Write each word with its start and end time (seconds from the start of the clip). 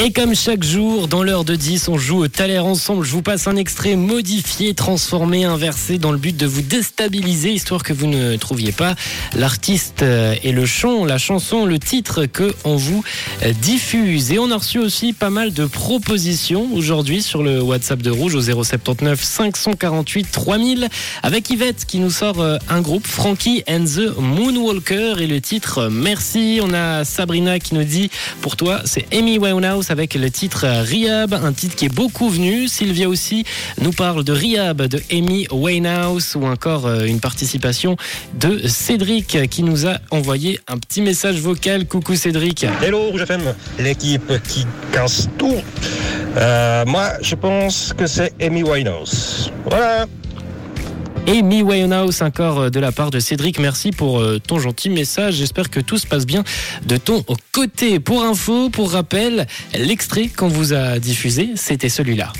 Et 0.00 0.12
comme 0.12 0.32
chaque 0.32 0.62
jour, 0.62 1.08
dans 1.08 1.24
l'heure 1.24 1.44
de 1.44 1.56
10, 1.56 1.88
on 1.88 1.98
joue 1.98 2.18
au 2.18 2.28
Thaler 2.28 2.60
ensemble. 2.60 3.04
Je 3.04 3.10
vous 3.10 3.22
passe 3.22 3.48
un 3.48 3.56
extrait 3.56 3.96
modifié, 3.96 4.72
transformé, 4.72 5.44
inversé 5.44 5.98
dans 5.98 6.12
le 6.12 6.18
but 6.18 6.36
de 6.36 6.46
vous 6.46 6.62
déstabiliser, 6.62 7.50
histoire 7.50 7.82
que 7.82 7.92
vous 7.92 8.06
ne 8.06 8.36
trouviez 8.36 8.70
pas 8.70 8.94
l'artiste 9.36 10.02
euh, 10.02 10.36
et 10.44 10.52
le 10.52 10.66
chant, 10.66 11.04
la 11.04 11.18
chanson, 11.18 11.66
le 11.66 11.80
titre 11.80 12.26
que 12.26 12.54
on 12.64 12.76
vous 12.76 13.02
euh, 13.42 13.52
diffuse. 13.60 14.30
Et 14.30 14.38
on 14.38 14.52
a 14.52 14.56
reçu 14.56 14.78
aussi 14.78 15.12
pas 15.12 15.30
mal 15.30 15.52
de 15.52 15.66
propositions 15.66 16.68
aujourd'hui 16.74 17.20
sur 17.20 17.42
le 17.42 17.60
WhatsApp 17.60 18.00
de 18.00 18.10
Rouge 18.10 18.36
au 18.36 18.40
079 18.40 19.20
548 19.20 20.30
3000 20.30 20.88
avec 21.24 21.50
Yvette 21.50 21.86
qui 21.86 21.98
nous 21.98 22.10
sort 22.10 22.40
euh, 22.40 22.56
un 22.68 22.82
groupe 22.82 23.06
Frankie 23.06 23.64
and 23.68 23.84
the 23.84 24.16
Moonwalker 24.16 25.14
et 25.18 25.26
le 25.26 25.40
titre 25.40 25.88
Merci. 25.90 26.60
On 26.62 26.72
a 26.72 27.04
Sabrina 27.04 27.58
qui 27.58 27.74
nous 27.74 27.84
dit 27.84 28.10
pour 28.42 28.54
toi 28.54 28.80
c'est 28.84 29.04
Amy 29.12 29.38
Winehouse 29.38 29.87
avec 29.90 30.14
le 30.14 30.30
titre 30.30 30.66
Riab, 30.66 31.34
un 31.34 31.52
titre 31.52 31.76
qui 31.76 31.86
est 31.86 31.94
beaucoup 31.94 32.28
venu. 32.28 32.68
Sylvia 32.68 33.08
aussi 33.08 33.44
nous 33.80 33.92
parle 33.92 34.24
de 34.24 34.32
Riab 34.32 34.82
de 34.82 35.00
Amy 35.10 35.46
Winehouse 35.50 36.36
ou 36.36 36.46
encore 36.46 36.86
euh, 36.86 37.04
une 37.04 37.20
participation 37.20 37.96
de 38.34 38.66
Cédric 38.66 39.48
qui 39.48 39.62
nous 39.62 39.86
a 39.86 39.98
envoyé 40.10 40.60
un 40.68 40.78
petit 40.78 41.02
message 41.02 41.40
vocal. 41.40 41.86
Coucou 41.86 42.14
Cédric. 42.14 42.66
Hello 42.82 43.10
Rouge 43.10 43.22
FM, 43.22 43.54
l'équipe 43.78 44.32
qui 44.48 44.66
casse 44.92 45.28
tout. 45.38 45.56
Euh, 46.36 46.84
moi, 46.86 47.12
je 47.22 47.34
pense 47.34 47.92
que 47.96 48.06
c'est 48.06 48.32
Amy 48.40 48.62
Winehouse. 48.62 49.50
Voilà. 49.64 50.06
Amy 51.28 51.62
Winehouse 51.62 52.22
encore 52.22 52.58
euh, 52.58 52.70
de 52.70 52.80
la 52.80 52.90
part 52.90 53.10
de 53.10 53.20
Cédric. 53.20 53.58
Merci 53.58 53.90
pour 53.90 54.18
euh, 54.18 54.38
ton 54.38 54.58
gentil 54.58 54.88
message. 54.88 55.34
J'espère 55.34 55.68
que 55.68 55.78
tout 55.78 55.98
se 55.98 56.06
passe 56.06 56.24
bien 56.24 56.42
de 56.86 56.96
ton 56.96 57.22
côté. 57.52 58.00
Pour 58.00 58.24
info, 58.24 58.70
pour 58.70 58.92
rappel, 58.92 59.46
l'extrait 59.74 60.28
qu'on 60.28 60.48
vous 60.48 60.72
a 60.72 60.98
diffusé, 60.98 61.50
c'était 61.54 61.90
celui-là. 61.90 62.32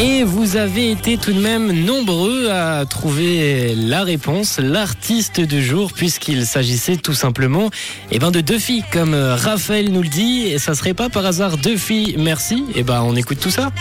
Et 0.00 0.22
vous 0.22 0.56
avez 0.56 0.92
été 0.92 1.16
tout 1.16 1.32
de 1.32 1.40
même 1.40 1.72
nombreux 1.72 2.50
à 2.50 2.86
trouver 2.86 3.74
la 3.74 4.04
réponse, 4.04 4.60
l'artiste 4.60 5.40
du 5.40 5.60
jour, 5.60 5.92
puisqu'il 5.92 6.46
s'agissait 6.46 6.96
tout 6.96 7.14
simplement 7.14 7.68
eh 8.12 8.20
ben, 8.20 8.30
de 8.30 8.40
deux 8.40 8.60
filles, 8.60 8.84
comme 8.92 9.14
Raphaël 9.14 9.90
nous 9.90 10.02
le 10.02 10.08
dit. 10.08 10.46
Et 10.46 10.60
ça 10.60 10.76
serait 10.76 10.94
pas 10.94 11.08
par 11.08 11.26
hasard 11.26 11.56
deux 11.58 11.76
filles, 11.76 12.14
merci. 12.16 12.64
Eh 12.76 12.84
ben 12.84 13.02
on 13.02 13.16
écoute 13.16 13.40
tout 13.40 13.50
ça. 13.50 13.72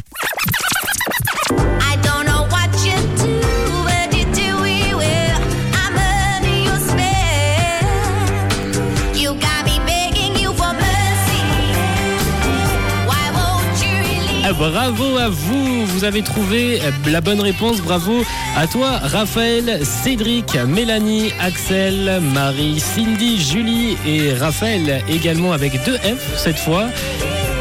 Bravo 14.53 15.17
à 15.17 15.27
vous, 15.27 15.85
vous 15.85 16.03
avez 16.05 16.21
trouvé 16.21 16.79
la 17.05 17.19
bonne 17.21 17.41
réponse. 17.41 17.81
Bravo 17.81 18.23
à 18.55 18.65
toi, 18.65 18.91
Raphaël, 19.03 19.79
Cédric, 19.83 20.55
Mélanie, 20.67 21.31
Axel, 21.39 22.21
Marie, 22.33 22.79
Cindy, 22.79 23.41
Julie 23.41 23.97
et 24.05 24.33
Raphaël 24.33 25.03
également 25.09 25.51
avec 25.51 25.83
deux 25.83 25.97
F 25.97 26.37
cette 26.37 26.59
fois. 26.59 26.87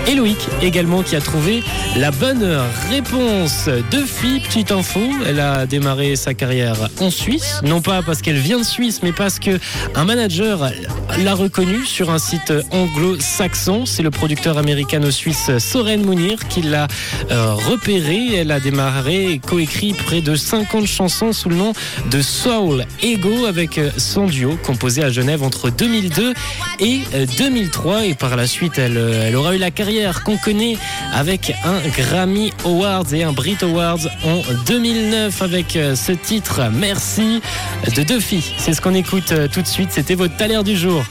Et 0.09 0.67
également 0.67 1.03
qui 1.03 1.17
a 1.17 1.21
trouvé 1.21 1.65
la 1.97 2.13
bonne 2.13 2.47
réponse. 2.91 3.69
Deux 3.91 4.05
filles, 4.05 4.41
petite 4.41 4.71
info, 4.71 5.01
elle 5.27 5.41
a 5.41 5.67
démarré 5.67 6.15
sa 6.15 6.33
carrière 6.33 6.89
en 7.01 7.11
Suisse, 7.11 7.61
non 7.65 7.81
pas 7.81 8.03
parce 8.03 8.23
qu'elle 8.23 8.39
vient 8.39 8.59
de 8.59 8.65
Suisse, 8.65 9.01
mais 9.03 9.13
parce 9.13 9.41
que 9.41 9.59
un 9.97 10.05
manager 10.05 10.71
l'a 11.19 11.35
reconnue 11.35 11.85
sur 11.85 12.11
un 12.11 12.19
site 12.19 12.53
anglo-saxon. 12.71 13.85
C'est 13.85 14.03
le 14.03 14.11
producteur 14.11 14.59
américano-suisse 14.59 15.51
Soren 15.59 16.05
Mounir 16.05 16.47
qui 16.49 16.63
l'a 16.63 16.87
euh, 17.33 17.55
repéré. 17.55 18.37
Elle 18.37 18.53
a 18.53 18.61
démarré 18.61 19.33
et 19.33 19.39
coécrit 19.39 19.93
près 19.93 20.21
de 20.21 20.37
50 20.37 20.87
chansons 20.87 21.33
sous 21.33 21.49
le 21.49 21.57
nom 21.57 21.73
de 22.11 22.23
Soul 22.23 22.85
Ego 23.03 23.47
avec 23.47 23.81
son 23.97 24.27
duo 24.27 24.57
composé 24.65 25.03
à 25.03 25.11
Genève 25.11 25.43
entre 25.43 25.71
2002 25.71 26.33
et 26.79 27.01
2003. 27.39 28.07
Et 28.07 28.15
par 28.15 28.37
la 28.37 28.47
suite, 28.47 28.79
elle 28.79 29.35
aura 29.35 29.55
eu 29.55 29.59
la 29.59 29.71
carrière 29.71 29.96
qu'on 30.25 30.37
connaît 30.37 30.77
avec 31.15 31.55
un 31.65 31.81
Grammy 31.89 32.53
Awards 32.65 33.13
et 33.15 33.23
un 33.23 33.33
Brit 33.33 33.57
Awards 33.63 34.07
en 34.25 34.43
2009 34.67 35.41
avec 35.43 35.77
euh, 35.77 35.97
ce 35.97 36.13
titre 36.13 36.61
Merci 36.73 37.41
de 37.97 38.03
deux 38.03 38.21
filles. 38.21 38.45
C'est 38.59 38.75
ce 38.75 38.81
qu'on 38.81 38.95
écoute 38.95 39.33
euh, 39.33 39.49
tout 39.49 39.63
de 39.63 39.67
suite. 39.67 39.91
C'était 39.93 40.15
votre 40.15 40.37
taler 40.37 40.63
du 40.63 40.77
jour. 40.77 41.03